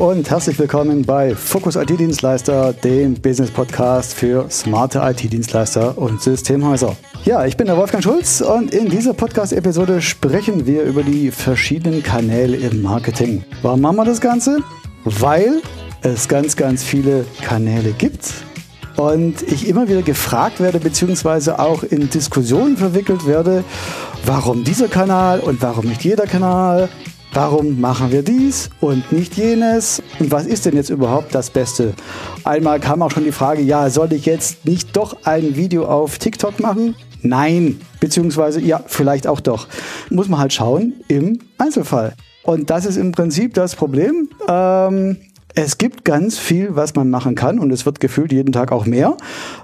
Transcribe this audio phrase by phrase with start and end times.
[0.00, 6.96] Und herzlich willkommen bei Fokus IT-Dienstleister, dem Business-Podcast für smarte IT-Dienstleister und Systemhäuser.
[7.26, 12.02] Ja, ich bin der Wolfgang Schulz und in dieser Podcast-Episode sprechen wir über die verschiedenen
[12.02, 13.44] Kanäle im Marketing.
[13.60, 14.60] Warum machen wir das Ganze?
[15.04, 15.60] Weil
[16.00, 18.32] es ganz, ganz viele Kanäle gibt
[18.96, 23.64] und ich immer wieder gefragt werde, beziehungsweise auch in Diskussionen verwickelt werde,
[24.24, 26.88] warum dieser Kanal und warum nicht jeder Kanal
[27.32, 30.02] Warum machen wir dies und nicht jenes?
[30.18, 31.94] Und was ist denn jetzt überhaupt das Beste?
[32.42, 36.18] Einmal kam auch schon die Frage, ja, soll ich jetzt nicht doch ein Video auf
[36.18, 36.96] TikTok machen?
[37.22, 39.68] Nein, beziehungsweise ja, vielleicht auch doch.
[40.10, 42.14] Muss man halt schauen im Einzelfall.
[42.42, 44.28] Und das ist im Prinzip das Problem.
[44.48, 45.18] Ähm,
[45.54, 48.86] es gibt ganz viel, was man machen kann und es wird gefühlt jeden Tag auch
[48.86, 49.16] mehr.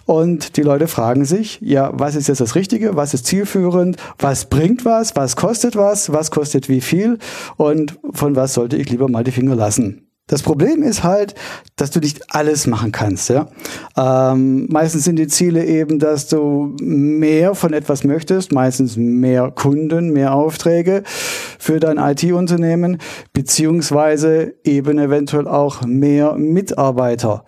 [0.05, 2.97] Und die Leute fragen sich, ja, was ist jetzt das Richtige?
[2.97, 3.97] Was ist zielführend?
[4.19, 5.17] Was bringt was?
[5.17, 6.13] Was kostet was?
[6.13, 7.19] Was kostet wie viel?
[7.57, 10.06] Und von was sollte ich lieber mal die Finger lassen?
[10.29, 11.37] Das Problem ist halt,
[11.77, 13.29] dass du nicht alles machen kannst.
[13.29, 13.49] Ja?
[13.97, 20.13] Ähm, meistens sind die Ziele eben, dass du mehr von etwas möchtest, meistens mehr Kunden,
[20.13, 21.05] mehr Aufträge
[21.61, 22.99] für dein IT-Unternehmen,
[23.33, 27.45] beziehungsweise eben eventuell auch mehr Mitarbeiter.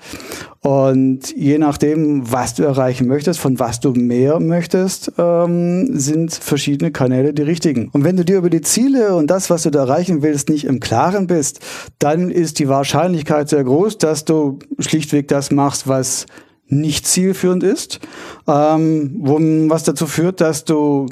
[0.60, 6.90] Und je nachdem, was du erreichen möchtest, von was du mehr möchtest, ähm, sind verschiedene
[6.90, 7.90] Kanäle die richtigen.
[7.92, 10.64] Und wenn du dir über die Ziele und das, was du da erreichen willst, nicht
[10.64, 11.60] im Klaren bist,
[12.00, 16.26] dann ist die Wahrscheinlichkeit sehr groß, dass du schlichtweg das machst, was
[16.66, 18.00] nicht zielführend ist,
[18.46, 19.14] ähm,
[19.70, 21.06] was dazu führt, dass du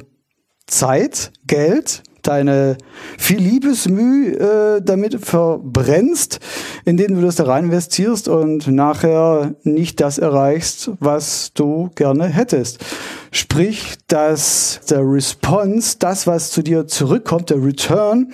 [0.67, 2.77] Zeit, Geld deine
[3.19, 6.41] viel Liebesmüh äh, damit verbrennst,
[6.85, 12.85] indem du das da rein investierst und nachher nicht das erreichst, was du gerne hättest.
[13.31, 18.33] Sprich, dass der Response, das, was zu dir zurückkommt, der Return,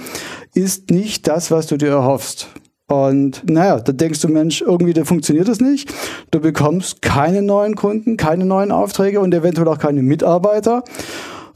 [0.55, 2.49] ist nicht das, was du dir erhoffst.
[2.93, 5.93] Und naja, da denkst du, Mensch, irgendwie da funktioniert das nicht.
[6.31, 10.85] Du bekommst keine neuen Kunden, keine neuen Aufträge und eventuell auch keine Mitarbeiter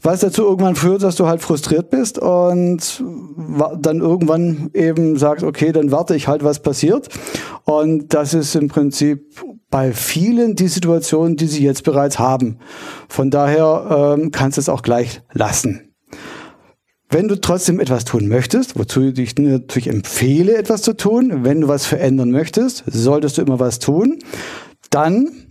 [0.01, 3.03] was dazu irgendwann führt, dass du halt frustriert bist und
[3.79, 7.09] dann irgendwann eben sagst, okay, dann warte ich halt, was passiert.
[7.65, 9.25] Und das ist im Prinzip
[9.69, 12.59] bei vielen die Situation, die sie jetzt bereits haben.
[13.09, 15.93] Von daher ähm, kannst du es auch gleich lassen.
[17.09, 21.61] Wenn du trotzdem etwas tun möchtest, wozu ich dich natürlich empfehle, etwas zu tun, wenn
[21.61, 24.19] du was verändern möchtest, solltest du immer was tun,
[24.89, 25.46] dann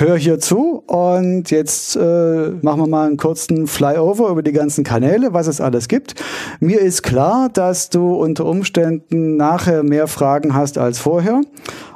[0.00, 4.82] hör hier zu und jetzt äh, machen wir mal einen kurzen Flyover über die ganzen
[4.82, 6.14] Kanäle, was es alles gibt.
[6.58, 11.42] Mir ist klar, dass du unter Umständen nachher mehr Fragen hast als vorher.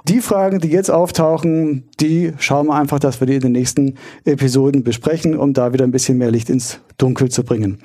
[0.06, 3.94] Die Fragen, die jetzt auftauchen, die schauen wir einfach, dass wir die in den nächsten
[4.26, 7.78] Episoden besprechen, um da wieder ein bisschen mehr Licht ins Dunkel zu bringen.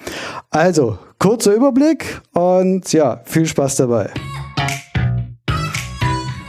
[0.49, 4.09] Also, kurzer Überblick und ja, viel Spaß dabei.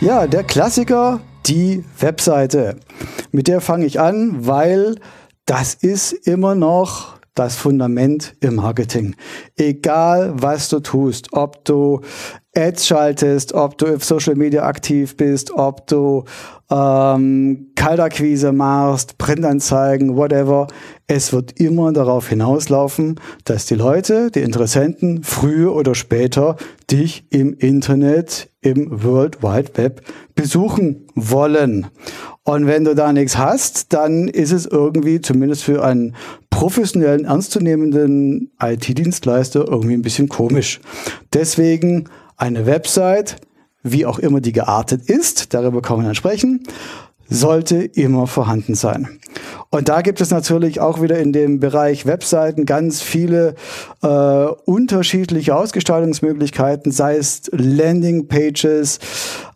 [0.00, 2.76] Ja, der Klassiker die Webseite.
[3.32, 4.96] Mit der fange ich an, weil
[5.46, 9.14] das ist immer noch das Fundament im Marketing.
[9.56, 12.00] Egal, was du tust, ob du
[12.54, 16.24] Ads schaltest, ob du auf Social Media aktiv bist, ob du
[16.70, 20.66] ähm, Kaltakquise machst, Printanzeigen, whatever.
[21.06, 26.56] Es wird immer darauf hinauslaufen, dass die Leute, die Interessenten, früher oder später
[26.91, 30.03] dich im Internet, im World Wide Web
[30.34, 31.87] besuchen wollen.
[32.43, 36.15] Und wenn du da nichts hast, dann ist es irgendwie, zumindest für einen
[36.50, 40.81] professionellen, ernstzunehmenden IT-Dienstleister, irgendwie ein bisschen komisch.
[41.32, 43.37] Deswegen eine Website,
[43.82, 46.65] wie auch immer die geartet ist, darüber kann man dann sprechen,
[47.30, 49.20] sollte immer vorhanden sein.
[49.72, 53.54] Und da gibt es natürlich auch wieder in dem Bereich Webseiten ganz viele
[54.02, 54.08] äh,
[54.64, 58.98] unterschiedliche Ausgestaltungsmöglichkeiten, sei es Landingpages,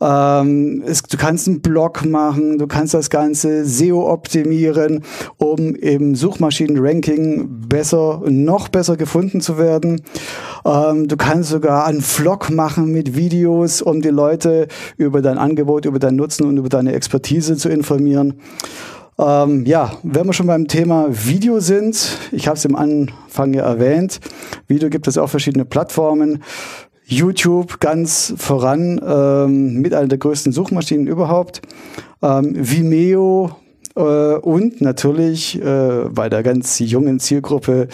[0.01, 5.03] ähm, es, du kannst einen Blog machen, du kannst das Ganze SEO optimieren,
[5.39, 10.03] um im Suchmaschinenranking besser, noch besser gefunden zu werden.
[10.65, 15.87] Ähm, du kannst sogar einen Vlog machen mit Videos, um die Leute über dein Angebot,
[15.87, 18.35] über dein Nutzen und über deine Expertise informieren.
[19.19, 23.63] Ähm, ja, wenn wir schon beim Thema Video sind, ich habe es im Anfang ja
[23.65, 24.21] erwähnt,
[24.67, 26.43] Video gibt es auf verschiedene Plattformen.
[27.07, 31.61] YouTube ganz voran ähm, mit einer der größten Suchmaschinen überhaupt.
[32.23, 33.51] Ähm, Vimeo
[33.95, 37.89] äh, und natürlich äh, bei der ganz jungen Zielgruppe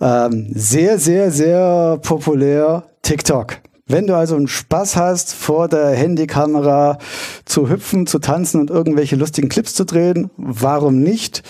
[0.00, 3.58] ähm, sehr, sehr, sehr populär TikTok.
[3.86, 6.96] Wenn du also einen Spaß hast, vor der Handykamera
[7.44, 11.42] zu hüpfen, zu tanzen und irgendwelche lustigen Clips zu drehen, warum nicht?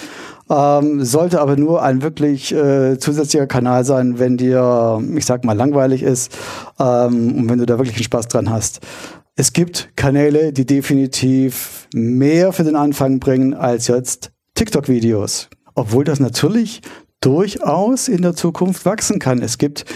[0.50, 5.56] Ähm, sollte aber nur ein wirklich äh, zusätzlicher Kanal sein, wenn dir, ich sag mal,
[5.56, 6.36] langweilig ist
[6.80, 8.80] ähm, und wenn du da wirklich einen Spaß dran hast.
[9.36, 15.48] Es gibt Kanäle, die definitiv mehr für den Anfang bringen als jetzt TikTok-Videos.
[15.76, 16.82] Obwohl das natürlich
[17.20, 19.40] durchaus in der Zukunft wachsen kann.
[19.40, 19.86] Es gibt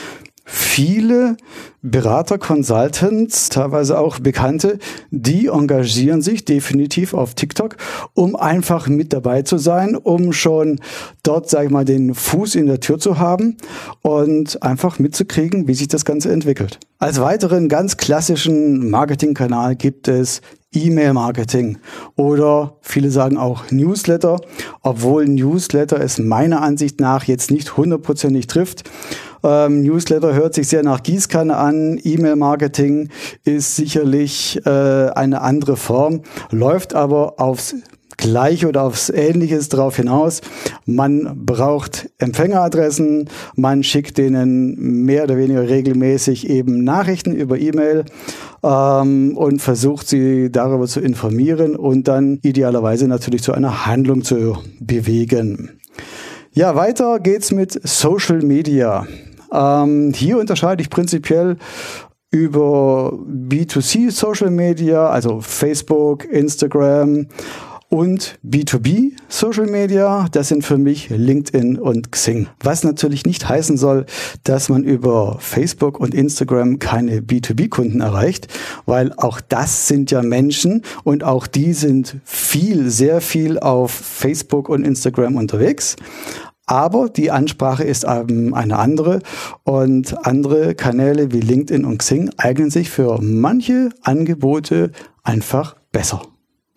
[0.51, 1.37] viele
[1.83, 4.79] Berater, Consultants, teilweise auch Bekannte,
[5.11, 7.77] die engagieren sich definitiv auf TikTok,
[8.15, 10.81] um einfach mit dabei zu sein, um schon
[11.23, 13.59] dort, sage ich mal, den Fuß in der Tür zu haben
[14.01, 16.81] und einfach mitzukriegen, wie sich das Ganze entwickelt.
[16.99, 20.41] Als weiteren ganz klassischen Marketingkanal gibt es
[20.73, 21.79] E-Mail-Marketing
[22.17, 24.41] oder viele sagen auch Newsletter,
[24.83, 28.89] obwohl Newsletter es meiner Ansicht nach jetzt nicht hundertprozentig trifft.
[29.43, 32.01] Ähm, Newsletter hört sich sehr nach Gießkanne an.
[32.03, 33.09] E-Mail-Marketing
[33.45, 37.75] ist sicherlich äh, eine andere Form, läuft aber aufs
[38.19, 40.43] Gleiche oder aufs Ähnliches darauf hinaus.
[40.85, 48.05] Man braucht Empfängeradressen, man schickt denen mehr oder weniger regelmäßig eben Nachrichten über E-Mail
[48.63, 54.59] ähm, und versucht sie darüber zu informieren und dann idealerweise natürlich zu einer Handlung zu
[54.81, 55.79] bewegen.
[56.59, 59.07] Ja, weiter geht's mit Social Media.
[59.53, 61.57] Ähm, hier unterscheide ich prinzipiell
[62.33, 67.29] über B2C Social Media, also Facebook, Instagram
[67.91, 72.49] und B2B Social Media, das sind für mich LinkedIn und Xing.
[72.61, 74.05] Was natürlich nicht heißen soll,
[74.45, 78.49] dass man über Facebook und Instagram keine B2B-Kunden erreicht,
[78.85, 84.69] weil auch das sind ja Menschen und auch die sind viel, sehr viel auf Facebook
[84.69, 85.97] und Instagram unterwegs.
[86.69, 89.21] Aber die Ansprache ist ähm, eine andere
[89.65, 94.93] und andere Kanäle wie LinkedIn und Xing eignen sich für manche Angebote
[95.23, 96.23] einfach besser.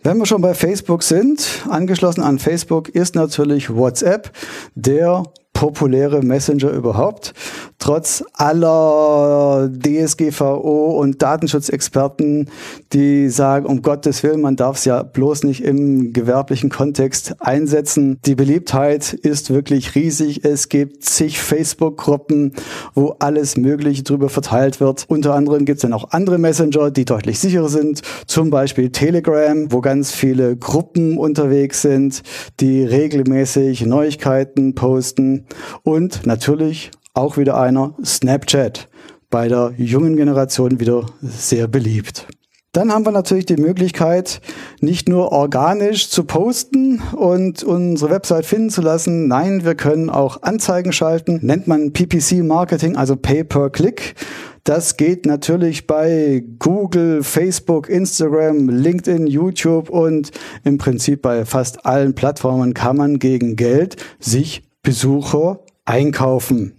[0.01, 4.31] Wenn wir schon bei Facebook sind, angeschlossen an Facebook ist natürlich WhatsApp,
[4.73, 5.23] der
[5.61, 7.35] populäre Messenger überhaupt.
[7.77, 12.49] Trotz aller DSGVO und Datenschutzexperten,
[12.93, 18.17] die sagen, um Gottes Willen, man darf es ja bloß nicht im gewerblichen Kontext einsetzen.
[18.25, 20.43] Die Beliebtheit ist wirklich riesig.
[20.43, 22.53] Es gibt zig Facebook-Gruppen,
[22.95, 25.05] wo alles Mögliche drüber verteilt wird.
[25.09, 28.01] Unter anderem gibt es dann auch andere Messenger, die deutlich sicherer sind.
[28.25, 32.23] Zum Beispiel Telegram, wo ganz viele Gruppen unterwegs sind,
[32.59, 35.45] die regelmäßig Neuigkeiten posten.
[35.83, 38.87] Und natürlich auch wieder einer Snapchat,
[39.29, 42.27] bei der jungen Generation wieder sehr beliebt.
[42.73, 44.39] Dann haben wir natürlich die Möglichkeit,
[44.79, 49.27] nicht nur organisch zu posten und unsere Website finden zu lassen.
[49.27, 51.39] Nein, wir können auch Anzeigen schalten.
[51.41, 54.15] Nennt man PPC Marketing, also Pay per Click.
[54.63, 60.31] Das geht natürlich bei Google, Facebook, Instagram, LinkedIn, YouTube und
[60.63, 66.73] im Prinzip bei fast allen Plattformen kann man gegen Geld sich Besucher einkaufen.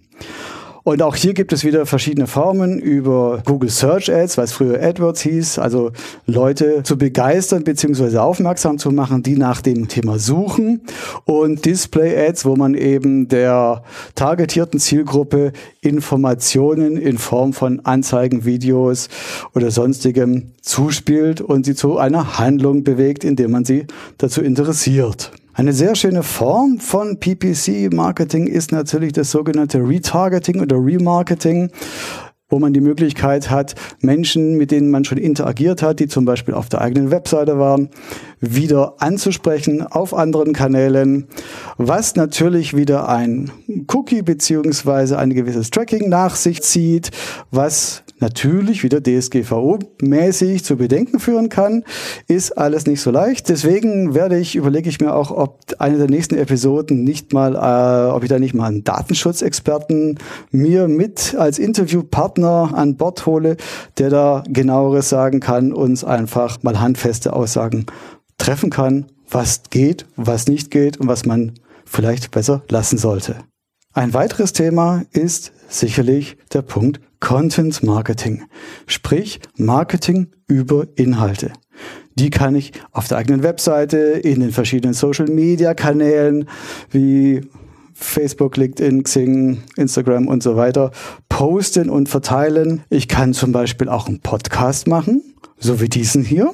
[0.85, 5.21] Und auch hier gibt es wieder verschiedene Formen über Google Search Ads, was früher AdWords
[5.21, 5.91] hieß, also
[6.25, 8.17] Leute zu begeistern bzw.
[8.17, 10.81] aufmerksam zu machen, die nach dem Thema suchen
[11.23, 13.83] und Display Ads, wo man eben der
[14.15, 19.07] targetierten Zielgruppe Informationen in Form von Anzeigen, Videos
[19.55, 23.85] oder sonstigem zuspielt und sie zu einer Handlung bewegt, indem man sie
[24.17, 25.31] dazu interessiert.
[25.55, 31.69] Eine sehr schöne Form von PPC-Marketing ist natürlich das sogenannte Retargeting oder Remarketing
[32.53, 36.53] wo man die Möglichkeit hat, Menschen, mit denen man schon interagiert hat, die zum Beispiel
[36.53, 37.89] auf der eigenen Webseite waren,
[38.41, 41.27] wieder anzusprechen auf anderen Kanälen,
[41.77, 43.49] was natürlich wieder ein
[43.91, 47.09] Cookie beziehungsweise ein gewisses Tracking nach sich zieht,
[47.49, 51.83] was natürlich wieder DSGVO-mäßig zu Bedenken führen kann,
[52.27, 53.49] ist alles nicht so leicht.
[53.49, 58.11] Deswegen werde ich, überlege ich mir auch, ob eine der nächsten Episoden nicht mal, äh,
[58.11, 60.17] ob ich da nicht mal einen Datenschutzexperten
[60.51, 63.57] mir mit als Interviewpartner an Bord hole,
[63.97, 67.85] der da genaueres sagen kann, uns einfach mal handfeste Aussagen
[68.37, 71.53] treffen kann, was geht, was nicht geht und was man
[71.85, 73.35] vielleicht besser lassen sollte.
[73.93, 78.43] Ein weiteres Thema ist sicherlich der Punkt Content Marketing,
[78.85, 81.53] sprich Marketing über Inhalte.
[82.15, 86.49] Die kann ich auf der eigenen Webseite, in den verschiedenen Social Media Kanälen
[86.91, 87.39] wie
[87.93, 90.91] Facebook, LinkedIn, Xing, Instagram und so weiter
[91.29, 92.83] posten und verteilen.
[92.89, 95.23] Ich kann zum Beispiel auch einen Podcast machen,
[95.57, 96.53] so wie diesen hier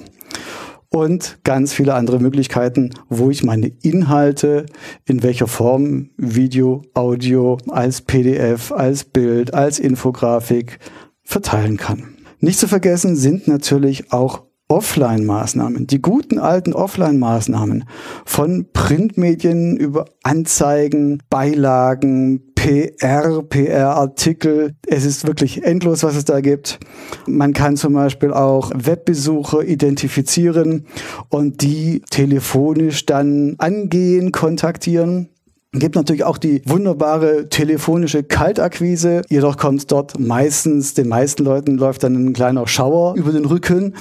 [0.90, 4.66] und ganz viele andere Möglichkeiten, wo ich meine Inhalte
[5.06, 10.80] in welcher Form, Video, Audio, als PDF, als Bild, als Infografik
[11.24, 12.16] verteilen kann.
[12.40, 17.86] Nicht zu vergessen sind natürlich auch Offline-Maßnahmen, die guten alten Offline-Maßnahmen
[18.24, 24.76] von Printmedien über Anzeigen, Beilagen, PR, PR-Artikel.
[24.86, 26.78] Es ist wirklich endlos, was es da gibt.
[27.26, 30.86] Man kann zum Beispiel auch Webbesucher identifizieren
[31.30, 35.30] und die telefonisch dann angehen, kontaktieren.
[35.72, 39.22] Gibt natürlich auch die wunderbare telefonische Kaltakquise.
[39.30, 43.96] Jedoch kommt dort meistens, den meisten Leuten läuft dann ein kleiner Schauer über den Rücken.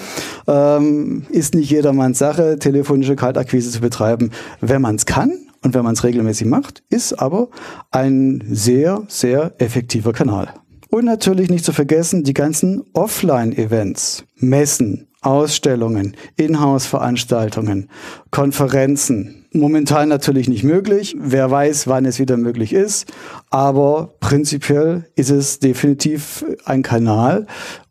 [0.49, 4.33] Ähm, ist nicht jedermanns Sache, telefonische Kaltakquise zu betreiben.
[4.61, 7.49] Wenn man es kann und wenn man es regelmäßig macht, ist aber
[7.91, 10.55] ein sehr, sehr effektiver Kanal.
[10.91, 17.91] Und natürlich nicht zu vergessen die ganzen Offline-Events, Messen, Ausstellungen, Inhouse-Veranstaltungen,
[18.31, 19.47] Konferenzen.
[19.53, 21.17] Momentan natürlich nicht möglich.
[21.19, 23.13] Wer weiß, wann es wieder möglich ist.
[23.51, 27.47] Aber prinzipiell ist es definitiv ein Kanal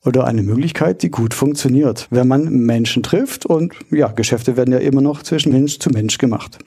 [0.06, 3.46] oder eine Möglichkeit, die gut funktioniert, wenn man Menschen trifft.
[3.46, 6.58] Und ja, Geschäfte werden ja immer noch zwischen Mensch zu Mensch gemacht.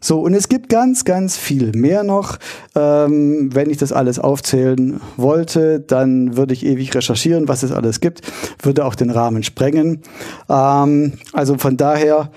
[0.00, 2.38] So, und es gibt ganz, ganz viel mehr noch.
[2.74, 8.00] Ähm, wenn ich das alles aufzählen wollte, dann würde ich ewig recherchieren, was es alles
[8.00, 8.22] gibt,
[8.62, 10.02] würde auch den Rahmen sprengen.
[10.48, 12.30] Ähm, also von daher,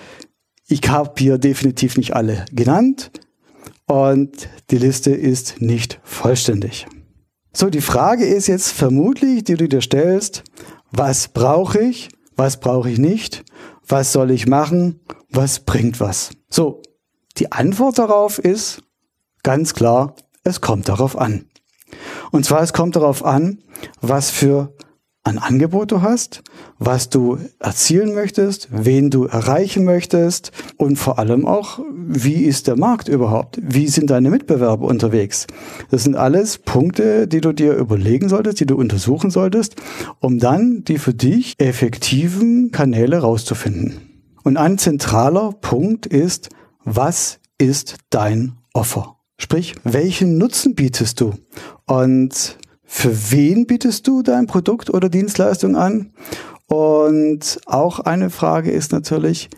[0.67, 3.11] ich habe hier definitiv nicht alle genannt
[3.87, 6.85] und die Liste ist nicht vollständig.
[7.53, 10.43] So, die Frage ist jetzt vermutlich, die du dir stellst,
[10.91, 13.43] was brauche ich, was brauche ich nicht,
[13.87, 16.31] was soll ich machen, was bringt was.
[16.49, 16.81] So,
[17.37, 18.83] die Antwort darauf ist
[19.43, 21.45] ganz klar, es kommt darauf an.
[22.31, 23.59] Und zwar, es kommt darauf an,
[24.01, 24.73] was für
[25.25, 26.43] ein Angebot du hast,
[26.79, 32.75] was du erzielen möchtest, wen du erreichen möchtest und vor allem auch, wie ist der
[32.75, 33.57] Markt überhaupt?
[33.61, 35.47] Wie sind deine Mitbewerber unterwegs?
[35.91, 39.75] Das sind alles Punkte, die du dir überlegen solltest, die du untersuchen solltest,
[40.19, 44.01] um dann die für dich effektiven Kanäle rauszufinden.
[44.43, 46.49] Und ein zentraler Punkt ist,
[46.85, 49.17] was ist dein Offer?
[49.37, 51.33] Sprich, welchen Nutzen bietest du?
[51.85, 56.11] Und für wen bietest du dein Produkt oder Dienstleistung an?
[56.67, 59.49] Und auch eine Frage ist natürlich,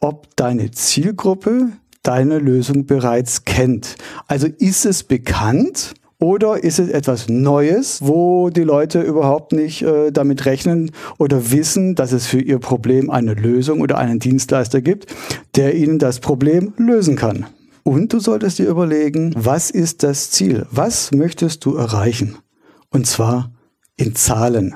[0.00, 1.72] ob deine Zielgruppe
[2.02, 3.96] deine Lösung bereits kennt.
[4.26, 10.12] Also ist es bekannt oder ist es etwas Neues, wo die Leute überhaupt nicht äh,
[10.12, 15.06] damit rechnen oder wissen, dass es für ihr Problem eine Lösung oder einen Dienstleister gibt,
[15.56, 17.46] der ihnen das Problem lösen kann?
[17.82, 20.66] Und du solltest dir überlegen, was ist das Ziel?
[20.70, 22.36] Was möchtest du erreichen?
[22.90, 23.52] Und zwar
[23.96, 24.74] in Zahlen.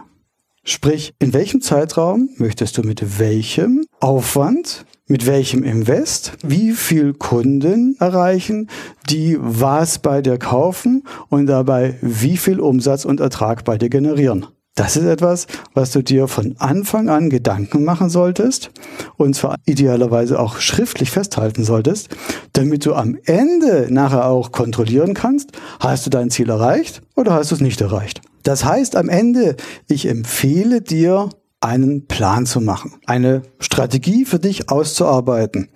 [0.65, 7.97] Sprich, in welchem Zeitraum möchtest du mit welchem Aufwand mit welchem Invest, wie viel Kunden
[8.01, 8.69] erreichen,
[9.11, 14.47] die was bei dir kaufen und dabei wie viel Umsatz und Ertrag bei dir generieren.
[14.77, 18.73] Das ist etwas, was du dir von Anfang an Gedanken machen solltest
[19.17, 22.09] und zwar idealerweise auch schriftlich festhalten solltest,
[22.55, 27.53] damit du am Ende nachher auch kontrollieren kannst, hast du dein Ziel erreicht oder hast
[27.53, 28.21] du es nicht erreicht.
[28.43, 29.55] Das heißt am Ende,
[29.89, 31.29] ich empfehle dir,
[31.65, 35.71] einen Plan zu machen, eine Strategie für dich auszuarbeiten.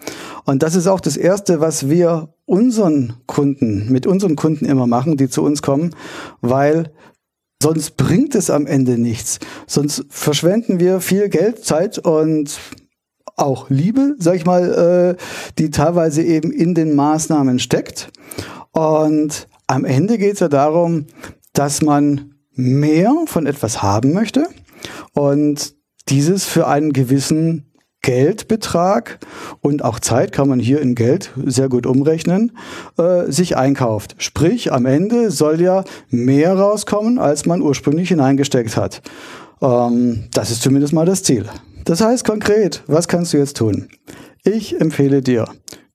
[0.44, 5.16] Und das ist auch das Erste, was wir unseren Kunden, mit unseren Kunden immer machen,
[5.16, 5.94] die zu uns kommen,
[6.42, 6.92] weil
[7.62, 9.38] sonst bringt es am Ende nichts.
[9.66, 12.58] Sonst verschwenden wir viel Geld, Zeit und
[13.36, 15.22] auch Liebe, sag ich mal, äh,
[15.58, 18.10] die teilweise eben in den Maßnahmen steckt.
[18.72, 21.06] Und am Ende geht es ja darum,
[21.54, 24.48] dass man mehr von etwas haben möchte
[25.14, 25.77] und
[26.08, 27.68] dieses für einen gewissen
[28.02, 29.18] Geldbetrag
[29.60, 32.56] und auch Zeit kann man hier in Geld sehr gut umrechnen,
[32.96, 34.14] äh, sich einkauft.
[34.18, 39.02] Sprich, am Ende soll ja mehr rauskommen, als man ursprünglich hineingesteckt hat.
[39.60, 41.46] Ähm, das ist zumindest mal das Ziel.
[41.84, 43.88] Das heißt konkret, was kannst du jetzt tun?
[44.44, 45.46] Ich empfehle dir,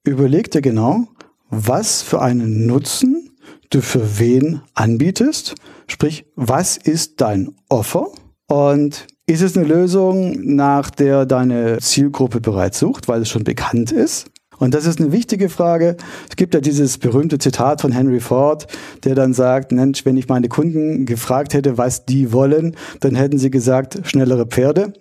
[0.04, 1.08] überleg dir genau,
[1.48, 3.30] was für einen Nutzen
[3.70, 5.54] du für wen anbietest.
[5.86, 8.08] Sprich, was ist dein Offer?
[8.46, 13.90] Und ist es eine Lösung, nach der deine Zielgruppe bereits sucht, weil es schon bekannt
[13.90, 14.26] ist?
[14.58, 15.96] Und das ist eine wichtige Frage.
[16.28, 18.66] Es gibt ja dieses berühmte Zitat von Henry Ford,
[19.02, 23.38] der dann sagt, Mensch, wenn ich meine Kunden gefragt hätte, was die wollen, dann hätten
[23.38, 24.92] sie gesagt, schnellere Pferde.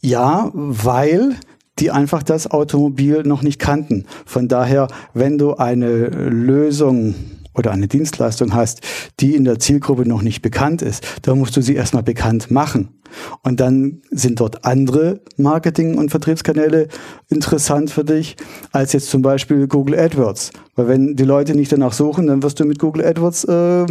[0.00, 1.34] Ja, weil
[1.80, 4.04] die einfach das Automobil noch nicht kannten.
[4.26, 7.14] Von daher, wenn du eine Lösung
[7.54, 8.80] oder eine Dienstleistung hast,
[9.20, 12.97] die in der Zielgruppe noch nicht bekannt ist, dann musst du sie erstmal bekannt machen.
[13.42, 16.88] Und dann sind dort andere Marketing- und Vertriebskanäle
[17.28, 18.36] interessant für dich,
[18.72, 20.50] als jetzt zum Beispiel Google AdWords.
[20.76, 23.86] Weil wenn die Leute nicht danach suchen, dann wirst du mit Google AdWords äh,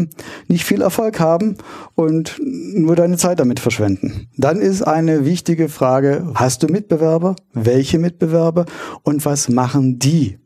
[0.48, 1.58] nicht viel Erfolg haben
[1.96, 4.28] und nur deine Zeit damit verschwenden.
[4.38, 7.36] Dann ist eine wichtige Frage, hast du Mitbewerber?
[7.54, 8.66] Welche Mitbewerber?
[9.04, 10.38] Und was machen die?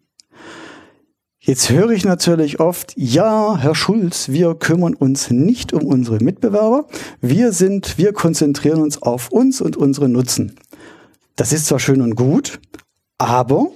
[1.43, 6.85] Jetzt höre ich natürlich oft, ja, Herr Schulz, wir kümmern uns nicht um unsere Mitbewerber.
[7.19, 10.55] Wir sind, wir konzentrieren uns auf uns und unsere Nutzen.
[11.35, 12.59] Das ist zwar schön und gut,
[13.17, 13.71] aber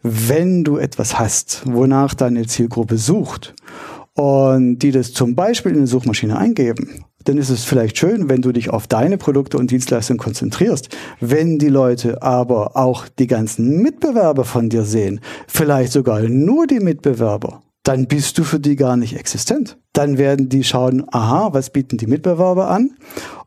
[0.00, 3.56] wenn du etwas hast, wonach deine Zielgruppe sucht
[4.14, 8.40] und die das zum Beispiel in eine Suchmaschine eingeben dann ist es vielleicht schön, wenn
[8.40, 10.88] du dich auf deine Produkte und Dienstleistungen konzentrierst.
[11.20, 16.80] Wenn die Leute aber auch die ganzen Mitbewerber von dir sehen, vielleicht sogar nur die
[16.80, 19.78] Mitbewerber, dann bist du für die gar nicht existent.
[19.92, 22.96] Dann werden die schauen, aha, was bieten die Mitbewerber an?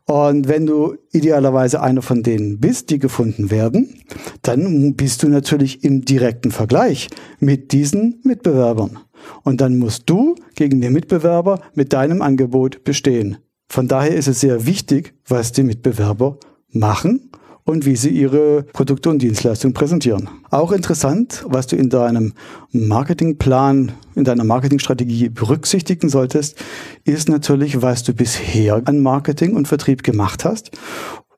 [0.04, 4.00] Und wenn du idealerweise einer von denen bist, die gefunden werden,
[4.42, 7.08] dann bist du natürlich im direkten Vergleich
[7.40, 8.98] mit diesen Mitbewerbern.
[9.42, 13.38] Und dann musst du gegen den Mitbewerber mit deinem Angebot bestehen.
[13.68, 16.38] Von daher ist es sehr wichtig, was die Mitbewerber
[16.70, 17.30] machen
[17.64, 20.28] und wie sie ihre Produkte und Dienstleistungen präsentieren.
[20.50, 22.34] Auch interessant, was du in deinem
[22.72, 26.56] Marketingplan, in deiner Marketingstrategie berücksichtigen solltest,
[27.04, 30.72] ist natürlich, was du bisher an Marketing und Vertrieb gemacht hast,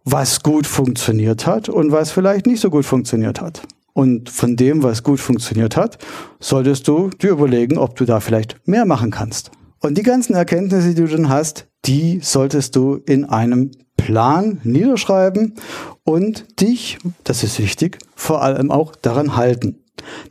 [0.05, 3.63] was gut funktioniert hat und was vielleicht nicht so gut funktioniert hat.
[3.93, 5.99] Und von dem, was gut funktioniert hat,
[6.41, 9.53] solltest du dir überlegen, ob du da vielleicht mehr machen kannst.
[9.81, 15.55] Und die ganzen Erkenntnisse, die du dann hast, die solltest du in einem Plan niederschreiben
[16.03, 19.79] und dich, das ist wichtig, vor allem auch daran halten.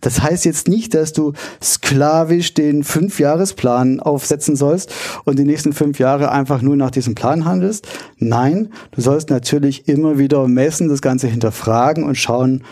[0.02, 4.94] Das heißt jetzt nicht, dass du sklavisch den Fünfjahresplan aufsetzen sollst
[5.26, 7.88] und die nächsten fünf Jahre einfach nur nach diesem Plan handelst.
[8.18, 12.64] Nein, du sollst natürlich immer wieder messen, das Ganze hinterfragen und schauen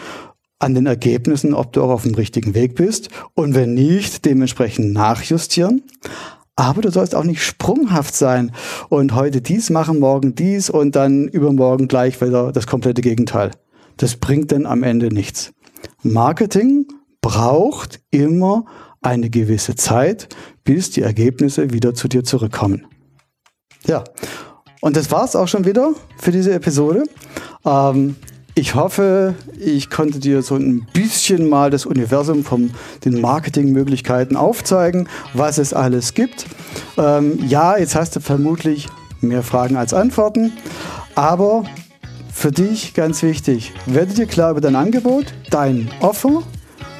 [0.59, 4.93] an den Ergebnissen, ob du auch auf dem richtigen Weg bist und wenn nicht, dementsprechend
[4.93, 5.81] nachjustieren.
[6.61, 8.51] Aber du sollst auch nicht sprunghaft sein
[8.87, 13.49] und heute dies machen, morgen dies und dann übermorgen gleich wieder das komplette Gegenteil.
[13.97, 15.53] Das bringt dann am Ende nichts.
[16.03, 16.85] Marketing
[17.19, 18.65] braucht immer
[19.01, 20.29] eine gewisse Zeit,
[20.63, 22.85] bis die Ergebnisse wieder zu dir zurückkommen.
[23.87, 24.03] Ja,
[24.81, 27.05] und das war's auch schon wieder für diese Episode.
[27.65, 28.17] Ähm,
[28.53, 32.71] ich hoffe, ich konnte dir so ein bisschen mal das Universum von
[33.05, 36.45] den Marketingmöglichkeiten aufzeigen, was es alles gibt.
[36.97, 38.87] Ähm, ja, jetzt hast du vermutlich
[39.21, 40.51] mehr Fragen als Antworten,
[41.15, 41.63] aber
[42.33, 46.43] für dich ganz wichtig, werde dir klar über dein Angebot, dein Offer,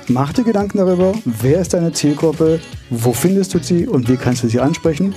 [0.08, 2.60] mach dir Gedanken darüber, wer ist deine Zielgruppe,
[2.90, 5.16] wo findest du sie und wie kannst du sie ansprechen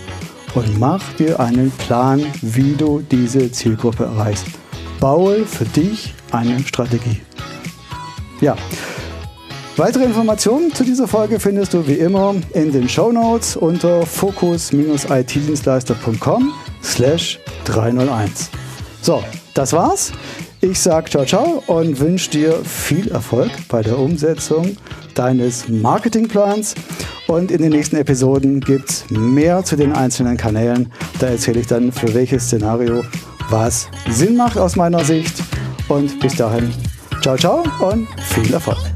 [0.54, 4.46] und mach dir einen Plan, wie du diese Zielgruppe erreichst.
[5.00, 7.20] Baue für dich eine Strategie.
[8.40, 8.56] Ja.
[9.76, 16.52] Weitere Informationen zu dieser Folge findest du wie immer in den Show Notes unter fokus-itdienstleister.com
[16.82, 18.50] slash 301.
[19.02, 20.12] So, das war's.
[20.60, 24.76] Ich sage ciao ciao und wünsche dir viel Erfolg bei der Umsetzung
[25.14, 26.76] deines Marketingplans.
[27.26, 30.92] Und in den nächsten Episoden gibt es mehr zu den einzelnen Kanälen.
[31.18, 33.02] Da erzähle ich dann, für welches Szenario
[33.54, 35.42] was Sinn macht aus meiner Sicht.
[35.88, 36.72] Und bis dahin,
[37.22, 38.93] ciao, ciao und viel Erfolg.